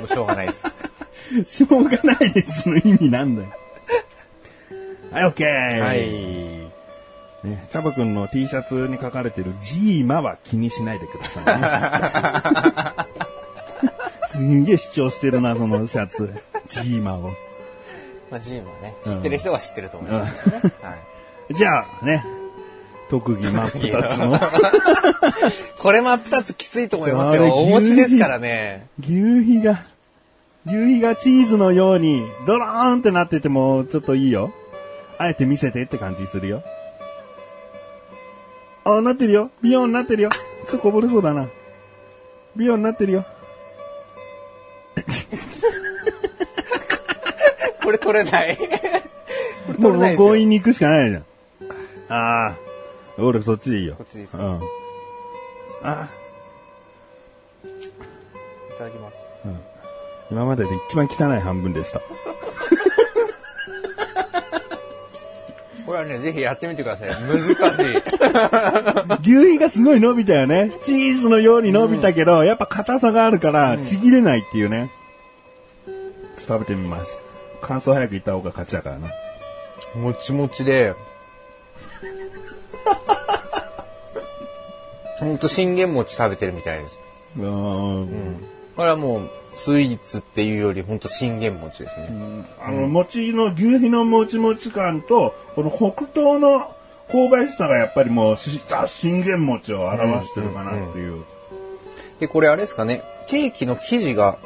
[0.00, 0.64] もうしょうがないです。
[1.64, 3.48] しょうがないですの意味なんだよ。
[5.10, 6.00] はい、オッケーはい。
[7.48, 13.06] ね、チャボくんの T シャツに書かれてるジーマは気にしないでくださいね。
[14.30, 16.32] すんげえ主張してるな、そのシャツ。
[16.68, 17.32] ジーマを。
[18.30, 20.72] まあ、ジームはね、知ってる人は知ってると思いますけどね。
[20.82, 20.94] は
[21.50, 21.54] い。
[21.54, 22.24] じゃあ、ね。
[23.08, 24.38] 特技真っ二つの
[25.78, 27.52] これ真っ二つきついと思いますよ。
[27.54, 28.88] お餅ですからね。
[29.00, 29.84] 牛皮が、
[30.66, 34.52] 牛皮がチーズのようにドローンってなっててもちょっといいよ。
[35.18, 36.64] あえて見せてって感じするよ。
[38.84, 39.50] あ、なってるよ。
[39.62, 40.30] ビヨーンなってるよ。
[40.30, 41.48] ちょっとこぼれそうだな。
[42.56, 43.24] ビヨーンなってるよ。
[47.82, 48.56] これ取れない。
[49.80, 50.16] これもう。
[50.16, 51.24] 強引に行くしかないじゃん。
[52.08, 52.65] ああ。
[53.18, 53.94] 俺そっちでいいよ。
[53.96, 54.60] こっちでいいですうん。
[55.82, 56.08] あ
[57.64, 59.16] いただきます。
[60.30, 62.00] 今までで一番汚い半分でした。
[65.86, 67.10] これはね、ぜひやってみてください。
[67.10, 67.38] 難
[67.76, 67.96] しい。
[69.46, 70.72] 牛皮がすごい伸びたよね。
[70.84, 74.90] チーズのように伸びたけど、やっぱ硬さがあるから、ちぎれないっていうね。
[75.86, 75.94] ちょっ
[76.34, 77.20] と食べてみます。
[77.60, 79.10] 感想早く言った方が勝ちだからな。
[79.94, 80.94] もちもちで。
[85.18, 86.98] ほんと信玄餅食べてるみたいです。
[87.38, 88.44] うーん。
[88.76, 92.08] これはもう、スイーツっていうより、ほんと信玄餅ですね。
[92.60, 96.60] あの、餅の、牛皮のもちもち感と、この黒糖の
[97.10, 101.24] 香ばしさがやっぱりもう、信玄餅を表してるかなっていう。
[102.20, 104.36] で、これあれですかね、ケーキの生地が、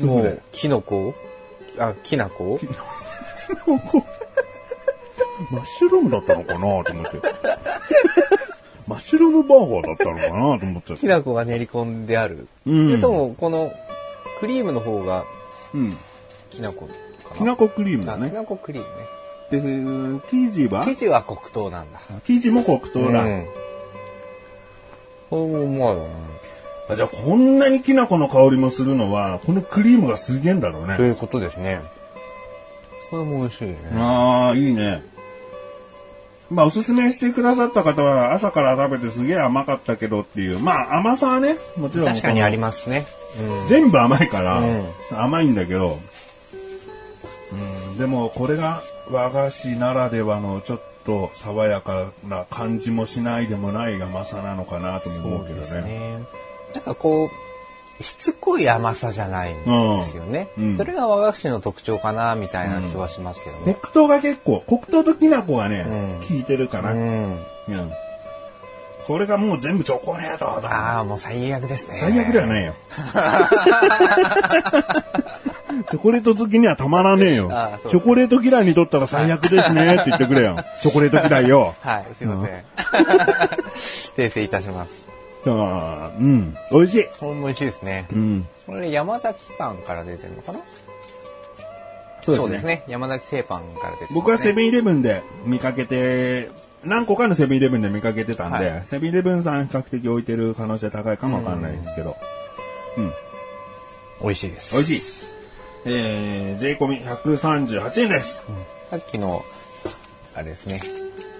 [0.00, 1.14] もそうキノコ？
[1.78, 2.58] あ、きなこ
[5.50, 6.92] マッシュルームだったのかなと思って。
[8.86, 10.96] マッシュルームバーガーだったのかなと思って。
[10.96, 12.48] きなこが練り込んである。
[12.66, 13.72] うんそれとも、この、
[14.40, 15.24] クリームの方が、
[15.72, 15.92] うん。
[16.50, 16.86] きなこ
[17.24, 18.32] かなきなこクリームだあ、ねき。
[18.34, 20.20] なこクリームね。
[20.20, 20.84] で、生地は？
[20.84, 22.00] 生地は黒糖なんだ。
[22.24, 23.24] 生地も黒糖だ。
[23.24, 23.46] うん。
[25.30, 26.06] これもうまいよ
[26.90, 30.96] あじゃあこんなにきな粉の香りもするのは、このクリームがすげえんだろうね。
[30.96, 31.08] とね。
[31.08, 31.80] いうことですね。
[33.10, 33.78] これも美味しいね。
[33.94, 35.02] ああ、いいね。
[36.50, 40.58] まあ、おすすめしてくださった方は、朝から食べてすげえ甘かったけどっていう。
[40.58, 42.06] まあ、甘さはね、もちろん。
[42.06, 43.06] 確かにありますね。
[43.62, 43.68] うん。
[43.68, 45.98] 全部甘いから、うん甘いんだけど、
[47.52, 55.82] うん、でもこれが和菓子ならではのちょっと爽やかな感じもしないでもない甘さなのかなとも思うけどね。
[55.82, 56.18] ね。
[56.74, 57.30] なんかこう、
[58.00, 60.48] しつこい甘さじゃないんですよね。
[60.58, 63.76] うんうんそれが和菓子の特徴かな、みたいな気はしますけどね。
[63.80, 67.38] 黒糖が結構、黒糖ときな粉がね、うん効いてるかな、ううんん。
[69.06, 70.96] これがもう全部チョコレートだ。
[70.96, 71.96] ああ、もう最悪ですね。
[71.98, 72.74] 最悪ではないよ。
[75.90, 77.90] チョコレート好きにはたまらねえよあーそう。
[77.92, 80.56] チョコレート嫌いにとったら最悪ですね って言ってくれよ。
[80.80, 81.74] チョコレート嫌いよ。
[81.80, 82.64] はい、すいません。
[84.16, 85.08] 訂正いたします。
[85.46, 87.04] あーうん、美味しい。
[87.18, 88.06] これも美味しいですね。
[88.12, 88.46] うん。
[88.66, 90.60] これ山崎パンから出てるのかな？
[92.22, 92.84] そうですね。
[92.88, 94.64] 山崎製パンから出てる、僕はセブン。
[94.64, 96.48] ンイレブンで見かけて、
[96.84, 102.16] 何個かのセブンイレブンで見かけてたんで、はいセブンイレブンさん比較的置いてる可能性高いかもわかんないですけど、
[102.96, 103.12] うん、
[104.22, 104.74] 美味しいです。
[104.74, 105.34] 美味しい。
[105.86, 108.46] えー、税込み138円です。
[108.90, 109.44] さっきの、
[110.34, 110.80] あれですね。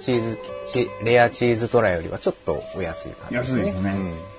[0.04, 3.66] チーズ、チレアチーズトラよりはちょっとお安い感じですね。
[3.68, 4.34] 安いですね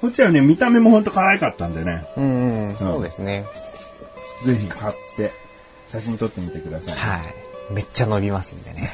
[0.00, 2.24] こっちはね、見た目もほんと可愛かったんでね、うん。
[2.24, 3.44] うん、うん、そうですね。
[4.44, 5.30] ぜひ買って
[5.90, 6.94] 写真撮ってみてください。
[6.96, 7.74] はい。
[7.74, 8.90] めっちゃ伸びますんでね。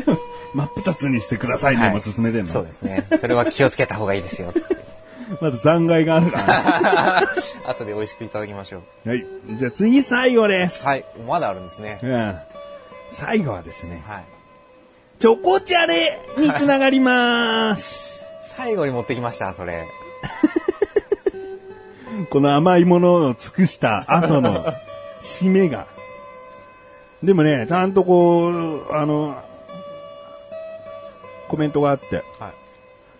[0.54, 2.46] 真っ二つにしてくださいね、はいも進めてんの。
[2.46, 3.06] そうですね。
[3.18, 4.52] それは気をつけた方がいいですよ。
[5.40, 7.22] まず残骸があるから、
[7.64, 9.08] 後で美味しくいただきましょう。
[9.08, 9.26] はい。
[9.56, 10.84] じゃあ次最後です。
[10.84, 11.04] はい。
[11.26, 11.98] まだあるんですね。
[12.02, 12.38] うん。
[13.10, 14.24] 最後はですね、はい。
[15.22, 18.24] チョコチャレにつながります。
[18.42, 19.86] 最後に持ってきました、それ。
[22.28, 24.74] この甘いものを尽くした後の
[25.20, 25.86] 締めが。
[27.22, 29.40] でもね、ちゃんとこう、あの、
[31.46, 32.52] コメントがあって、はい。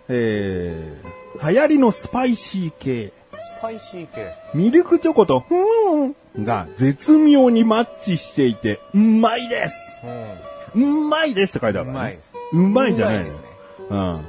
[0.09, 3.13] えー、流行りのスパイシー系、ス
[3.61, 4.35] パイシー系。
[4.53, 11.91] ミルクチョコと、ふーんが絶妙にマッチしていて、うまいですううまいですって書いてあるん。
[11.91, 12.09] うから、ね。
[12.09, 12.33] まいです。
[12.51, 13.43] うまいじゃないですね。
[13.89, 14.25] うん。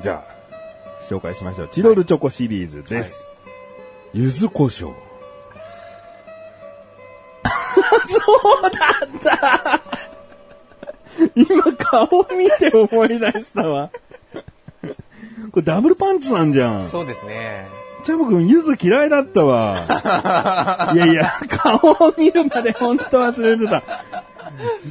[0.00, 1.68] じゃあ、紹介しましょう。
[1.68, 3.28] チロルチョコシリーズです。
[4.12, 4.92] 柚子胡椒。
[8.08, 8.16] そ
[8.58, 9.80] うだった
[11.34, 13.90] 今顔見て思い出したわ。
[15.50, 16.88] これダブルパンチなんじゃん。
[16.88, 17.68] そうですね。
[18.02, 19.74] チャボくん、柚子嫌いだったわ。
[20.94, 23.82] いやいや、顔を見るまで本当忘れてた。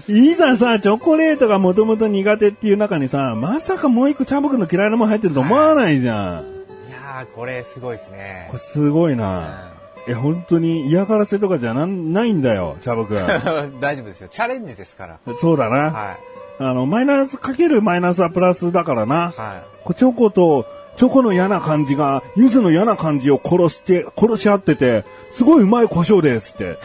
[0.08, 6.45] いざさ、チョコレートがもともと苦手っていう中にさ、まさかもう一個チャボくんの嫌いなもの入ってると思わないじゃん。
[6.88, 8.60] いやー、これすごいですねこれ。
[8.60, 9.73] すごいな。
[10.08, 13.17] え、本当に嫌がらせとかじゃなんないんだよ、チャボくん。
[13.82, 14.30] 大丈夫ですよ。
[14.30, 15.19] チャレンジですから。
[15.38, 15.77] そうだな。
[15.91, 16.17] はい。
[16.60, 19.34] あの、マイナスかけるマイナスはプラスだからな。
[19.36, 20.65] はこうチョコと、
[20.97, 26.79] チョコの嫌な感じが、柚子の嫌な感じを殺して、殺し合ってて、すごいうまい胡椒ですって。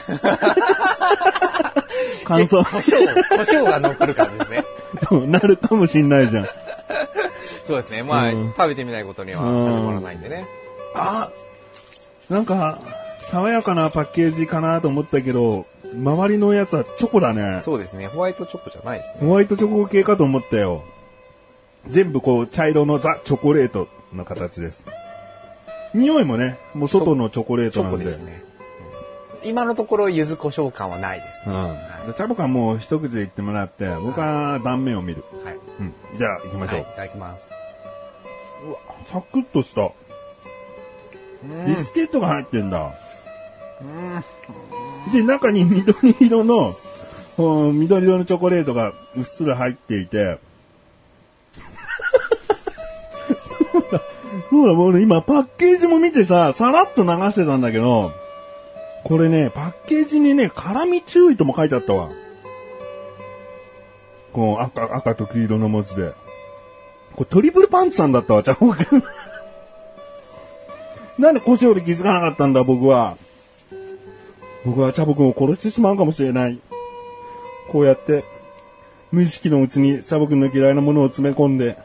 [2.22, 2.24] い。
[2.24, 4.64] 感想え、胡椒、胡椒が残る感じですね。
[5.08, 6.46] そうなるかもしんないじゃん。
[7.64, 8.02] そうですね。
[8.02, 9.48] まあ、うん食べてみないことには始
[9.80, 10.46] まらないんでね。
[10.94, 11.30] あ
[12.28, 12.78] なんか、
[13.20, 17.60] 爽やかなパッケージかなと思ったけど、周りのやつはチョコだね。
[17.62, 18.08] そうですね。
[18.08, 19.26] ホワイトチョコじゃないですね。
[19.26, 20.82] ホワイトチョコ系かと思ったよ。
[21.88, 24.86] 全部こう、茶色のザ・チョコレートの形です。
[25.94, 27.98] 匂いもね、もう外のチョコレートなんで。
[27.98, 28.42] コですね。
[28.46, 28.52] うん
[29.44, 31.54] 今のところ、柚子胡椒感はないですね。
[31.54, 32.06] うん。
[32.08, 35.24] でチャボカンもう一口で言ってもらって、僕は断面を見る。
[35.44, 35.58] はい。
[35.80, 35.92] うん。
[36.16, 36.74] じゃあ行きましょ。
[36.74, 37.46] はいういただきます。
[39.06, 39.90] サクッとした。
[41.66, 42.94] ビスケットが入ってんだ。
[45.12, 46.76] で、中に緑色の、
[47.38, 50.38] うん緑色のチョコレートがうっすら入っていて、
[53.74, 54.02] そうだ、
[54.50, 58.12] そうだ、俺今パッケージも見てさ、さらっと流してたんだけど、
[59.04, 62.10] これね、パッケージにね、辛味注意とも書いてあったわ。
[64.32, 66.12] こう、赤、赤と黄色の文字で。
[67.14, 68.78] これトリプルパンツさんだったわ、じゃあ僕。
[71.18, 73.16] なんで胡椒で気づかなかったんだ、僕は。
[74.64, 76.58] 僕はチャボくんを殺してしまうかもしれない。
[77.70, 78.24] こうやって、
[79.10, 81.76] 無意識のうちにチャボくんの嫌いなものを詰め込んで。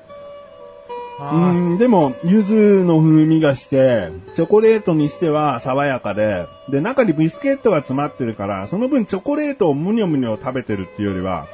[1.20, 11.48] うん、でも、柚子の風味がして、チョコレートにしては爽やかで、で、中にビスケットが詰まってるから、その分チョコレートをむにょむにょ食べてるっていうよりは、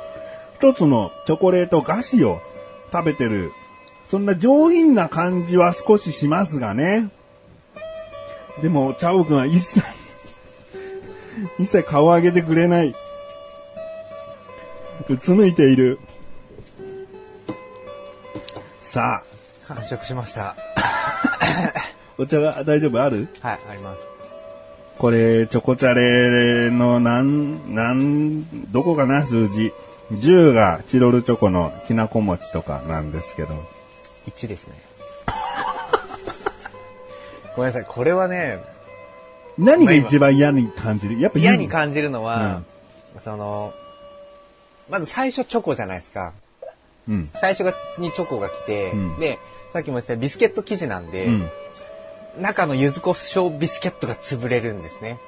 [0.58, 2.42] 一つのチョコレート菓子を
[2.92, 3.54] 食べてる、
[4.04, 7.10] そんな上品な感じは少ししますがね。
[8.62, 9.82] でも、チャオくんは一切、
[11.58, 12.94] 一切顔を上げてくれない。
[15.08, 16.00] うつむいている。
[18.84, 19.33] さあ、
[19.76, 20.56] 完食しました。
[22.18, 23.28] お茶が大丈夫ある？
[23.42, 24.00] はい、あります。
[25.00, 29.26] これ、チョコチャレのなん、なん、どこかな？
[29.26, 29.74] 数字。
[30.12, 33.56] 10がチロルチョコのきなこ餅とかなんですけど。
[34.28, 34.76] 1ですね。
[37.56, 38.60] ごめんなさい、これはね、
[39.58, 41.20] 何が一番嫌に感じる？
[41.20, 42.62] やっぱ嫌に感じるのは、
[43.24, 43.74] その、
[44.90, 46.34] まず最初チョコじゃないですか。
[47.08, 47.30] うん。
[47.36, 49.40] 最初がにチョコが来て、うんで、
[49.72, 51.50] さっきも言ったビスケット生地なんで、うん。
[52.42, 55.20] 中の柚子胡椒ビスケットが潰れるんですね。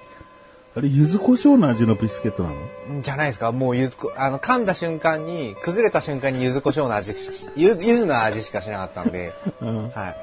[0.77, 3.01] あれ、柚子胡椒の味のビスケットなの？
[3.01, 3.51] じゃないですか。
[3.53, 7.15] もう柚子こ、あの、噛んだ瞬間に、崩れた瞬間に柚子胡椒の味
[7.55, 9.89] 柚子の味しかしなかったんで、 うん。
[9.91, 10.15] は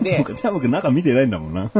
[0.00, 0.02] い。
[0.02, 1.70] で、か、じゃあ僕中見てないんだもんな。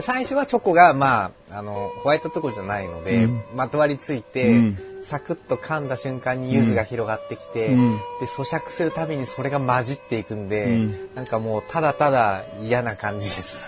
[0.00, 13.62] 最初はチョコが、まあ、あの、ホワイトチョコじゃないので、うんまとわりついて、うんサクッと噛んだ瞬間に柚子が広がってきて、うんで、咀嚼するたびにそれが混じっていくんで、うんなんかもう、ただただ嫌な感じです。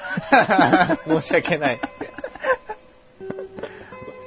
[1.09, 1.81] 申し訳ない。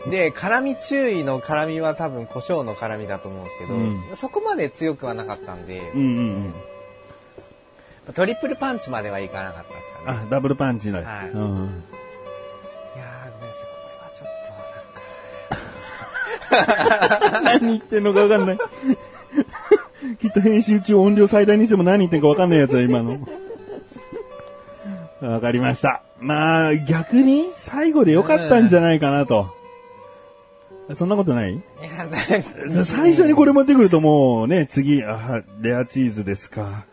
[0.09, 6.53] で、辛味注意の辛味は多分胡椒の辛味だと思うんですけど、うんそこまで強くはなかったんで、うんうん
[8.07, 8.13] うん。
[8.13, 10.19] トリプルパンチまではいかなかったですかね。
[10.25, 10.99] あ、ダブルパンチだ。
[10.99, 11.83] はいうん。
[17.43, 18.57] 何言ってんのかわかんない。
[20.21, 23.19] きっと編集中音量最大にしても何言ってんかわかんないやつだ、今の。
[25.21, 26.01] わかりました。
[26.19, 29.53] まあ、逆に最後でよかったんじゃないかなと。
[30.95, 31.59] そんなことない？
[32.85, 36.85] 最初にこれ持ってくるともうね、次、あ、レアチーズですか。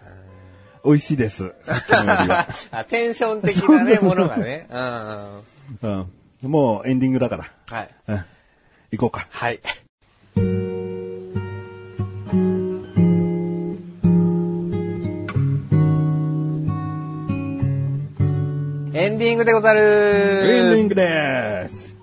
[0.84, 1.52] 美味しいです。
[2.72, 4.66] あテンション的なね、 ものがね。
[4.70, 6.08] うんうん。
[6.42, 6.50] うん。
[6.50, 7.52] もうエンディングだから。
[7.70, 7.88] はい。
[8.08, 8.24] うん。
[8.92, 9.26] 行こうか。
[9.30, 9.58] はい。
[18.94, 21.96] エンディングでござるエンディングです。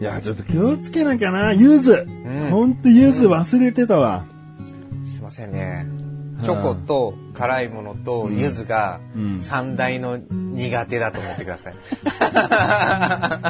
[0.00, 1.54] いや、ちょっと気をつけなきゃな。
[1.54, 2.04] ユズ。
[2.04, 4.26] んほんとユズ忘れてたわ。
[5.04, 5.86] すいませんね。
[6.42, 11.74] チョコと辛いものと柚子がうん三大の苦手だと思ってください。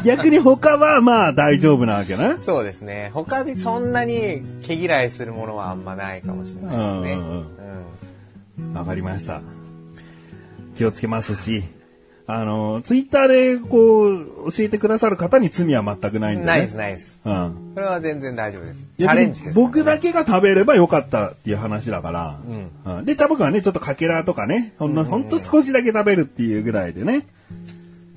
[0.07, 2.37] 逆に他はまあ大丈夫なわけね。
[2.41, 3.11] そうですね。
[3.13, 7.13] 他でそんなに毛嫌いするものはあんまないかもしれないですね。
[7.15, 7.47] うんうん
[8.61, 9.43] うんわかりました。
[10.77, 11.63] 気をつけますし、
[12.27, 16.47] あの、ツイッターでこう、教えてくださる方に罪は全くないんで、ね。
[16.47, 17.19] ないです、ないです。
[17.25, 17.73] うん。
[17.75, 18.87] それは全然大丈夫です。
[18.99, 22.37] チャレンジです、僕だけが食べればよかったっていう話だから。
[22.47, 27.27] ううんで、チャボくんはね、ちょっとかけらとかね、ほんの、ほんと少しだけ食べるっていうぐらいでね。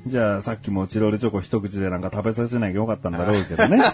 [0.05, 3.77] じゃあ、さっきもチロルチョコ一口でなんか食べさせなきゃよかったんだろうけどね。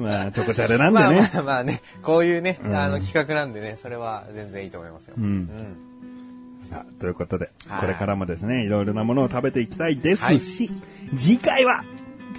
[0.00, 1.30] まあ、チョコチャレなんでまあね。
[1.34, 5.14] まあまあね、こういうね、あの企画なんでね、それは全然いいと思いますよ。
[5.16, 5.87] うんうん
[7.00, 10.70] ということで、はいこれからもですね、いろいろなものを食べていきたいですし、
[11.16, 11.84] 次回は、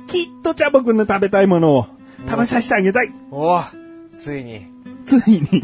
[0.07, 1.87] きっとチャボくんの食べたいものを
[2.27, 3.11] 食べさせてあげたい。
[3.31, 3.61] おお
[4.19, 4.67] ついに。
[5.05, 5.63] ついに、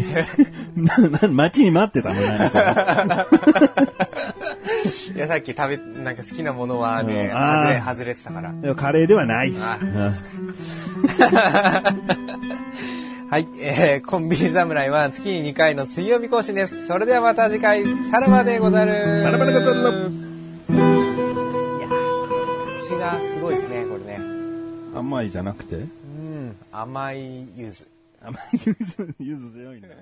[0.75, 3.27] な、な、待ちに待ってたの何か
[5.15, 8.53] いや、さっき食べ、なんか好きなものはね、うん外れ、外れてたから。
[8.75, 9.53] カレーではない。
[9.59, 10.15] あうん
[13.27, 16.85] はい、えー、コンビニ侍は月に2回の水曜日更新です。
[16.85, 18.91] それではまた次回、さらばでござる。
[19.23, 24.19] さらばでござるいやー口がすごいですね、これね。
[24.95, 25.75] 甘いじゃなくて？
[25.75, 27.87] うん、甘い柚子。
[28.21, 29.93] 甘い柚子、柚子強いんだな。